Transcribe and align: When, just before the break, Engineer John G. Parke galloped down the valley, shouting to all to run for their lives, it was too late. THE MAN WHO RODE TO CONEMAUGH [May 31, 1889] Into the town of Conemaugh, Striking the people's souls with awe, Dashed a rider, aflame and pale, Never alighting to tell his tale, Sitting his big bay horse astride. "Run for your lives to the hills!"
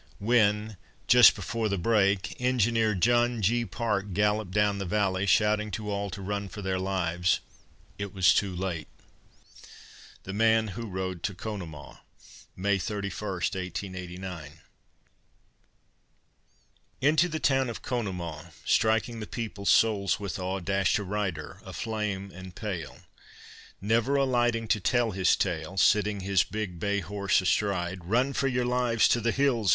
When, 0.17 0.77
just 1.05 1.35
before 1.35 1.69
the 1.69 1.77
break, 1.77 2.35
Engineer 2.41 2.95
John 2.95 3.39
G. 3.43 3.65
Parke 3.65 4.13
galloped 4.13 4.49
down 4.49 4.79
the 4.79 4.85
valley, 4.85 5.27
shouting 5.27 5.69
to 5.77 5.91
all 5.91 6.09
to 6.09 6.23
run 6.23 6.49
for 6.49 6.63
their 6.63 6.79
lives, 6.79 7.39
it 7.99 8.11
was 8.11 8.33
too 8.33 8.55
late. 8.55 8.87
THE 10.23 10.33
MAN 10.33 10.69
WHO 10.69 10.87
RODE 10.87 11.21
TO 11.21 11.35
CONEMAUGH 11.35 11.99
[May 12.55 12.79
31, 12.79 13.29
1889] 13.31 14.51
Into 16.99 17.29
the 17.29 17.39
town 17.39 17.69
of 17.69 17.83
Conemaugh, 17.83 18.45
Striking 18.65 19.19
the 19.19 19.27
people's 19.27 19.69
souls 19.69 20.19
with 20.19 20.39
awe, 20.39 20.59
Dashed 20.59 20.97
a 20.97 21.03
rider, 21.03 21.61
aflame 21.63 22.31
and 22.33 22.55
pale, 22.55 23.01
Never 23.79 24.15
alighting 24.15 24.67
to 24.69 24.79
tell 24.79 25.11
his 25.11 25.35
tale, 25.35 25.77
Sitting 25.77 26.21
his 26.21 26.43
big 26.43 26.79
bay 26.79 27.01
horse 27.01 27.39
astride. 27.39 28.05
"Run 28.05 28.33
for 28.33 28.47
your 28.47 28.65
lives 28.65 29.07
to 29.09 29.21
the 29.21 29.31
hills!" 29.31 29.69